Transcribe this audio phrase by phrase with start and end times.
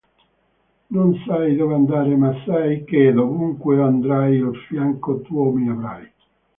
[0.87, 6.11] non sai dove andare ma sai che dovunque andrai al fianco tuo mi avrai